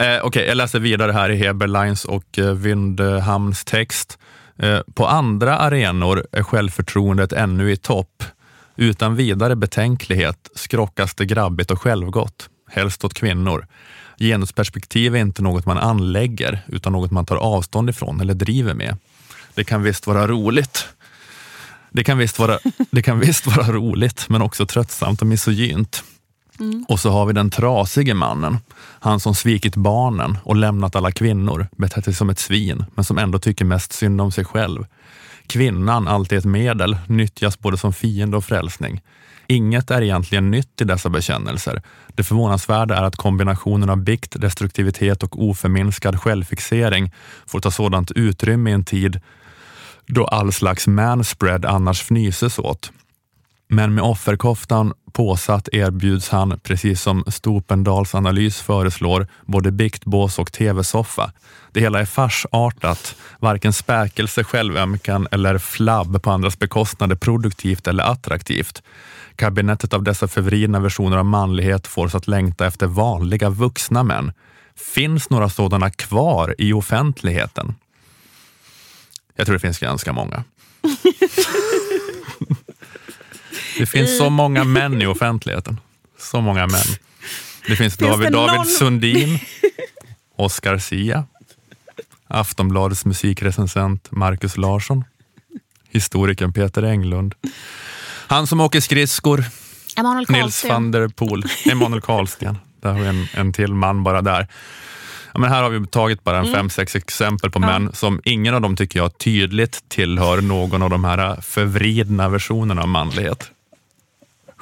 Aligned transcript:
Eh, 0.00 0.06
okej, 0.06 0.20
okay, 0.22 0.44
jag 0.44 0.56
läser 0.56 0.78
vidare 0.78 1.12
här 1.12 1.30
i 1.30 1.36
Heberleins 1.36 2.04
och 2.04 2.38
eh, 2.38 2.52
Vindhamns 2.52 3.64
text. 3.64 4.18
Eh, 4.58 4.80
på 4.94 5.06
andra 5.06 5.58
arenor 5.58 6.26
är 6.32 6.42
självförtroendet 6.42 7.32
ännu 7.32 7.72
i 7.72 7.76
topp. 7.76 8.24
Utan 8.76 9.16
vidare 9.16 9.56
betänklighet 9.56 10.50
skrockas 10.54 11.14
det 11.14 11.24
grabbigt 11.24 11.70
och 11.70 11.82
självgott, 11.82 12.48
helst 12.70 13.04
åt 13.04 13.14
kvinnor. 13.14 13.66
Genusperspektiv 14.18 15.16
är 15.16 15.20
inte 15.20 15.42
något 15.42 15.66
man 15.66 15.78
anlägger, 15.78 16.60
utan 16.66 16.92
något 16.92 17.10
man 17.10 17.26
tar 17.26 17.36
avstånd 17.36 17.90
ifrån 17.90 18.20
eller 18.20 18.34
driver 18.34 18.74
med. 18.74 18.96
Det 19.54 19.64
kan 19.64 19.82
visst 19.82 20.06
vara 20.06 20.26
roligt. 20.26 20.88
Det 21.90 22.04
kan 22.04 22.18
visst 22.18 22.38
vara, 22.38 22.58
det 22.90 23.02
kan 23.02 23.20
visst 23.20 23.46
vara 23.46 23.72
roligt, 23.72 24.28
men 24.28 24.42
också 24.42 24.66
tröttsamt 24.66 25.20
och 25.20 25.26
misogynt. 25.26 26.04
Mm. 26.60 26.84
Och 26.88 27.00
så 27.00 27.10
har 27.10 27.26
vi 27.26 27.32
den 27.32 27.50
trasige 27.50 28.14
mannen. 28.14 28.58
Han 29.00 29.20
som 29.20 29.34
svikit 29.34 29.76
barnen 29.76 30.38
och 30.44 30.56
lämnat 30.56 30.96
alla 30.96 31.12
kvinnor, 31.12 31.68
betett 31.76 32.04
sig 32.04 32.14
som 32.14 32.30
ett 32.30 32.38
svin, 32.38 32.84
men 32.94 33.04
som 33.04 33.18
ändå 33.18 33.38
tycker 33.38 33.64
mest 33.64 33.92
synd 33.92 34.20
om 34.20 34.32
sig 34.32 34.44
själv. 34.44 34.86
Kvinnan, 35.46 36.08
alltid 36.08 36.38
ett 36.38 36.44
medel, 36.44 36.96
nyttjas 37.06 37.58
både 37.58 37.76
som 37.76 37.92
fiende 37.92 38.36
och 38.36 38.44
frälsning. 38.44 39.00
Inget 39.46 39.90
är 39.90 40.02
egentligen 40.02 40.50
nytt 40.50 40.80
i 40.80 40.84
dessa 40.84 41.08
bekännelser. 41.08 41.82
Det 42.08 42.24
förvånansvärda 42.24 42.96
är 42.96 43.02
att 43.02 43.16
kombinationen 43.16 43.90
av 43.90 43.96
bikt, 43.96 44.40
destruktivitet 44.40 45.22
och 45.22 45.44
oförminskad 45.44 46.20
självfixering 46.20 47.12
får 47.46 47.60
ta 47.60 47.70
sådant 47.70 48.10
utrymme 48.10 48.70
i 48.70 48.72
en 48.72 48.84
tid 48.84 49.20
då 50.06 50.24
all 50.24 50.52
slags 50.52 50.86
manspread 50.86 51.64
annars 51.64 52.00
fnyses 52.00 52.58
åt. 52.58 52.92
Men 53.68 53.94
med 53.94 54.04
offerkoftan 54.04 54.92
påsatt 55.12 55.68
erbjuds 55.72 56.28
han, 56.28 56.60
precis 56.62 57.02
som 57.02 57.24
Stopendals 57.26 58.14
analys 58.14 58.60
föreslår, 58.60 59.26
både 59.46 59.70
biktbås 59.70 60.38
och 60.38 60.52
tv-soffa. 60.52 61.32
Det 61.72 61.80
hela 61.80 62.00
är 62.00 62.04
farsartat, 62.04 63.16
varken 63.38 63.72
späkelse, 63.72 64.44
självömkan 64.44 65.28
eller 65.30 65.58
flabb 65.58 66.22
på 66.22 66.30
andras 66.30 66.58
bekostnad 66.58 67.12
är 67.12 67.16
produktivt 67.16 67.86
eller 67.86 68.04
attraktivt. 68.04 68.82
Kabinettet 69.36 69.94
av 69.94 70.02
dessa 70.02 70.28
förvridna 70.28 70.80
versioner 70.80 71.16
av 71.16 71.24
manlighet 71.24 71.86
får 71.86 72.06
oss 72.06 72.14
att 72.14 72.28
längta 72.28 72.66
efter 72.66 72.86
vanliga 72.86 73.50
vuxna 73.50 74.02
män. 74.02 74.32
Finns 74.76 75.30
några 75.30 75.48
sådana 75.48 75.90
kvar 75.90 76.54
i 76.58 76.72
offentligheten? 76.72 77.74
Jag 79.36 79.46
tror 79.46 79.54
det 79.54 79.60
finns 79.60 79.78
ganska 79.78 80.12
många. 80.12 80.44
Det 83.80 83.86
finns 83.86 84.18
så 84.18 84.30
många 84.40 84.64
män 84.64 85.02
i 85.02 85.06
offentligheten. 85.06 85.80
Så 86.18 86.40
många 86.40 86.66
män. 86.66 86.80
Det 87.66 87.66
finns, 87.66 87.78
finns 87.78 87.96
David, 87.96 88.26
det 88.26 88.30
någon... 88.30 88.46
David 88.46 88.70
Sundin, 88.70 89.38
Oscar 90.36 90.78
Sia, 90.78 91.24
Aftonbladets 92.26 93.04
musikrecensent 93.04 94.10
Markus 94.10 94.56
Larsson, 94.56 95.04
historikern 95.90 96.52
Peter 96.52 96.82
Englund, 96.82 97.34
han 98.26 98.46
som 98.46 98.60
åker 98.60 98.80
skridskor, 98.80 99.44
Nils 100.28 100.64
van 100.64 100.90
der 100.90 101.08
Poel, 101.08 101.44
Emanuel 101.70 102.00
Karlsten. 102.00 102.58
Där 102.80 102.92
har 102.92 103.00
vi 103.00 103.06
en, 103.06 103.26
en 103.34 103.52
till 103.52 103.74
man 103.74 104.02
bara 104.02 104.22
där. 104.22 104.48
Ja, 105.32 105.40
men 105.40 105.50
här 105.50 105.62
har 105.62 105.70
vi 105.70 105.86
tagit 105.86 106.24
bara 106.24 106.38
en 106.38 106.44
mm. 106.44 106.54
fem, 106.54 106.70
sex 106.70 106.96
exempel 106.96 107.50
på 107.50 107.60
ja. 107.62 107.66
män 107.66 107.92
som 107.94 108.20
ingen 108.24 108.54
av 108.54 108.60
dem 108.60 108.76
tycker 108.76 108.98
jag 108.98 109.18
tydligt 109.18 109.88
tillhör 109.88 110.40
någon 110.40 110.82
av 110.82 110.90
de 110.90 111.04
här 111.04 111.40
förvridna 111.40 112.28
versionerna 112.28 112.82
av 112.82 112.88
manlighet 112.88 113.50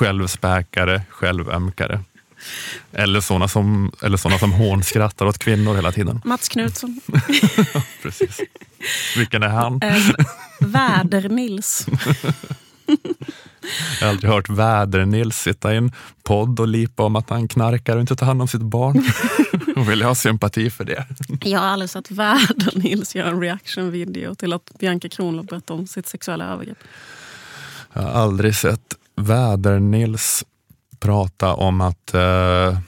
självspäkare, 0.00 1.02
självömkare. 1.10 2.00
Eller 2.92 3.20
sådana 3.20 3.48
som, 3.48 3.92
eller 4.02 4.16
såna 4.16 4.38
som 4.38 4.52
hånskrattar 4.52 5.26
åt 5.26 5.38
kvinnor 5.38 5.74
hela 5.74 5.92
tiden. 5.92 6.20
Mats 6.24 6.48
Knutsson. 6.48 7.00
Precis. 8.02 8.40
Vilken 9.16 9.42
är 9.42 9.48
han? 9.48 9.80
Äh, 9.82 9.96
Väder-Nils. 10.60 11.86
Jag 14.00 14.06
har 14.06 14.12
aldrig 14.12 14.30
hört 14.30 14.48
Väder-Nils 14.48 15.42
sitta 15.42 15.74
i 15.74 15.76
en 15.76 15.92
podd 16.22 16.60
och 16.60 16.68
lipa 16.68 17.02
om 17.02 17.16
att 17.16 17.30
han 17.30 17.48
knarkar 17.48 17.94
och 17.94 18.00
inte 18.00 18.16
tar 18.16 18.26
hand 18.26 18.42
om 18.42 18.48
sitt 18.48 18.60
barn. 18.60 19.04
och 19.76 19.90
vill 19.90 20.02
ha 20.02 20.14
sympati 20.14 20.70
för 20.70 20.84
det. 20.84 21.06
Jag 21.44 21.60
har 21.60 21.66
aldrig 21.66 21.90
sett 21.90 22.10
Väder-Nils 22.10 23.16
göra 23.16 23.28
en 23.28 23.40
reaction-video 23.40 24.34
till 24.34 24.52
att 24.52 24.70
Bianca 24.78 25.08
Kronlund 25.08 25.48
berättar 25.48 25.74
om 25.74 25.86
sitt 25.86 26.06
sexuella 26.06 26.44
övergrepp. 26.44 26.78
Jag 27.92 28.02
har 28.02 28.10
aldrig 28.10 28.54
sett 28.54 28.96
Väder-Nils 29.20 30.44
prata 31.00 31.54
om 31.54 31.80
att 31.80 32.14
uh, 32.14 32.78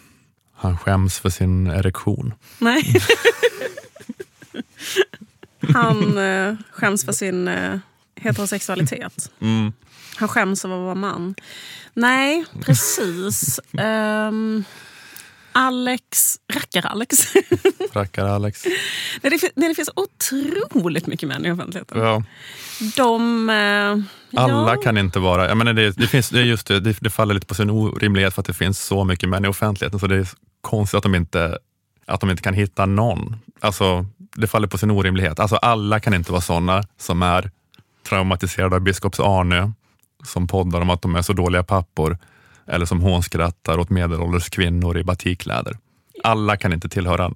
han 0.54 0.78
skäms 0.78 1.18
för 1.18 1.30
sin 1.30 1.66
erektion. 1.66 2.34
Nej. 2.58 2.94
han 5.74 6.18
uh, 6.18 6.56
skäms 6.70 7.04
för 7.04 7.12
sin 7.12 7.48
uh, 7.48 7.78
heterosexualitet. 8.16 9.30
Mm. 9.40 9.72
Han 10.16 10.28
skäms 10.28 10.64
över 10.64 10.74
att 10.74 10.84
vara 10.84 10.94
man. 10.94 11.34
Nej, 11.94 12.44
precis. 12.60 13.60
Um, 13.72 14.64
Alex, 15.52 16.36
rackar-Alex. 16.52 17.34
Rackar-Alex. 17.92 18.62
Det, 19.22 19.52
det 19.54 19.74
finns 19.74 19.90
otroligt 19.96 21.06
mycket 21.06 21.28
män 21.28 21.46
i 21.46 21.52
offentligheten. 21.52 22.00
Ja. 22.00 22.22
De... 22.96 23.50
Eh, 23.50 24.42
Alla 24.42 24.74
ja. 24.74 24.80
kan 24.82 24.98
inte 24.98 25.18
vara... 25.18 25.48
Jag 25.48 25.56
menar 25.56 25.72
det, 25.72 25.90
det, 25.90 26.06
finns, 26.06 26.30
det, 26.30 26.42
just 26.42 26.66
det, 26.66 26.80
det, 26.80 26.96
det, 27.00 27.10
faller 27.10 27.34
lite 27.34 27.46
på 27.46 27.54
sin 27.54 27.70
orimlighet 27.70 28.34
för 28.34 28.40
att 28.40 28.46
det 28.46 28.54
finns 28.54 28.80
så 28.80 29.04
mycket 29.04 29.28
män 29.28 29.44
i 29.44 29.48
offentligheten. 29.48 30.00
Så 30.00 30.06
det 30.06 30.16
är 30.16 30.28
konstigt 30.60 30.98
att 30.98 31.02
de 31.02 31.14
inte, 31.14 31.58
att 32.06 32.20
de 32.20 32.30
inte 32.30 32.42
kan 32.42 32.54
hitta 32.54 32.86
någon. 32.86 33.36
Alltså, 33.60 34.06
det 34.18 34.46
faller 34.46 34.68
på 34.68 34.78
sin 34.78 34.90
orimlighet. 34.90 35.40
Alltså, 35.40 35.56
alla 35.56 36.00
kan 36.00 36.14
inte 36.14 36.32
vara 36.32 36.42
sådana 36.42 36.82
som 36.98 37.22
är 37.22 37.50
traumatiserade 38.08 38.76
av 38.76 38.82
biskops 38.82 39.20
Arne, 39.20 39.72
som 40.24 40.46
poddar 40.46 40.80
om 40.80 40.90
att 40.90 41.02
de 41.02 41.16
är 41.16 41.22
så 41.22 41.32
dåliga 41.32 41.62
pappor 41.62 42.18
eller 42.66 42.86
som 42.86 43.00
hånskrattar 43.00 43.78
åt 43.78 43.90
medelålders 43.90 44.50
kvinnor 44.50 44.98
i 44.98 45.04
batikkläder. 45.04 45.76
Alla 46.22 46.56
kan 46.56 46.72
inte 46.72 46.88
tillhöra 46.88 47.32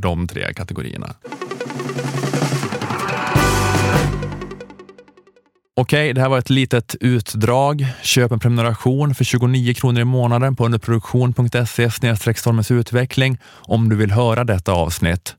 de 0.00 0.28
tre 0.28 0.54
kategorierna. 0.54 1.14
Okej, 5.80 6.12
det 6.12 6.20
här 6.20 6.28
var 6.28 6.38
ett 6.38 6.50
litet 6.50 6.94
utdrag. 7.00 7.86
Köp 8.02 8.32
en 8.32 8.38
prenumeration 8.38 9.14
för 9.14 9.24
29 9.24 9.74
kronor 9.74 10.00
i 10.00 10.04
månaden 10.04 10.56
på 10.56 10.64
underproduktion.se 10.64 11.90
stormens 11.90 12.70
utveckling 12.70 13.38
om 13.44 13.88
du 13.88 13.96
vill 13.96 14.10
höra 14.10 14.44
detta 14.44 14.72
avsnitt. 14.72 15.36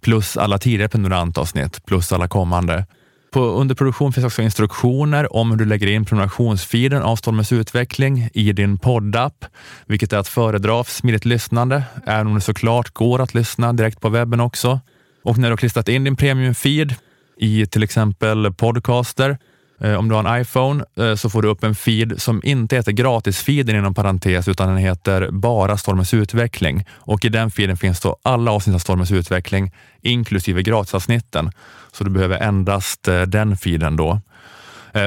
Plus 0.00 0.36
alla 0.36 0.58
tidigare 0.58 0.88
prenumerantavsnitt, 0.88 1.84
plus 1.84 2.12
alla 2.12 2.28
kommande. 2.28 2.86
På 3.34 3.40
underproduktion 3.40 4.12
finns 4.12 4.26
också 4.26 4.42
instruktioner 4.42 5.36
om 5.36 5.50
hur 5.50 5.58
du 5.58 5.64
lägger 5.64 5.86
in 5.86 6.04
prenumerationsfeeden 6.04 7.02
av 7.02 7.16
Stormens 7.16 7.52
utveckling 7.52 8.28
i 8.34 8.52
din 8.52 8.78
poddapp, 8.78 9.44
vilket 9.86 10.12
är 10.12 10.16
att 10.16 10.28
föredra 10.28 10.84
för 10.84 10.92
smidigt 10.92 11.24
lyssnande, 11.24 11.82
även 12.06 12.26
om 12.26 12.34
det 12.34 12.40
såklart 12.40 12.90
går 12.90 13.20
att 13.20 13.34
lyssna 13.34 13.72
direkt 13.72 14.00
på 14.00 14.08
webben 14.08 14.40
också. 14.40 14.80
Och 15.24 15.38
när 15.38 15.48
du 15.48 15.52
har 15.52 15.56
klistrat 15.56 15.88
in 15.88 16.04
din 16.04 16.16
premiumfeed 16.16 16.94
i 17.38 17.66
till 17.66 17.82
exempel 17.82 18.52
podcaster 18.52 19.38
Eh, 19.84 19.94
om 19.94 20.08
du 20.08 20.14
har 20.14 20.24
en 20.24 20.40
iPhone 20.40 20.84
eh, 20.98 21.14
så 21.14 21.30
får 21.30 21.42
du 21.42 21.48
upp 21.48 21.64
en 21.64 21.74
feed 21.74 22.22
som 22.22 22.40
inte 22.44 22.76
heter 22.76 22.92
gratisfeeden 22.92 23.76
inom 23.76 23.94
parentes 23.94 24.48
utan 24.48 24.68
den 24.68 24.76
heter 24.76 25.30
bara 25.30 25.76
Stormens 25.76 26.14
utveckling 26.14 26.84
och 26.92 27.24
i 27.24 27.28
den 27.28 27.50
feeden 27.50 27.76
finns 27.76 28.00
då 28.00 28.16
alla 28.22 28.50
avsnitt 28.50 28.74
av 28.74 28.78
Stormens 28.78 29.12
utveckling 29.12 29.72
inklusive 30.02 30.62
gratisavsnitten. 30.62 31.50
Så 31.92 32.04
du 32.04 32.10
behöver 32.10 32.38
endast 32.38 33.08
eh, 33.08 33.22
den 33.22 33.56
feeden 33.56 33.96
då. 33.96 34.20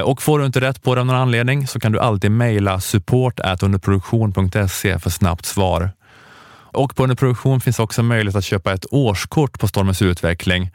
Och 0.04 0.22
får 0.22 0.38
du 0.38 0.46
inte 0.46 0.60
rätt 0.60 0.82
på 0.82 0.94
det 0.94 1.00
av 1.00 1.06
någon 1.06 1.16
anledning 1.16 1.66
så 1.66 1.80
kan 1.80 1.92
du 1.92 1.98
alltid 1.98 2.30
mejla 2.30 2.80
support 2.80 3.40
underproduktion.se 3.62 4.98
för 4.98 5.10
snabbt 5.10 5.46
svar. 5.46 5.90
Och 6.72 6.96
på 6.96 7.02
underproduktion 7.02 7.60
finns 7.60 7.78
också 7.78 8.02
möjlighet 8.02 8.36
att 8.36 8.44
köpa 8.44 8.72
ett 8.72 8.86
årskort 8.90 9.58
på 9.58 9.68
Stormens 9.68 10.02
utveckling 10.02 10.70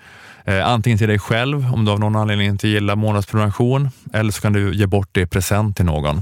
Eh, 0.45 0.67
antingen 0.67 0.97
till 0.97 1.07
dig 1.07 1.19
själv 1.19 1.73
om 1.73 1.85
du 1.85 1.91
av 1.91 1.99
någon 1.99 2.15
anledning 2.15 2.47
inte 2.47 2.67
gillar 2.67 2.95
månadsprenumeration 2.95 3.89
eller 4.13 4.31
så 4.31 4.41
kan 4.41 4.53
du 4.53 4.75
ge 4.75 4.85
bort 4.85 5.09
det 5.11 5.21
i 5.21 5.25
present 5.25 5.75
till 5.75 5.85
någon. 5.85 6.21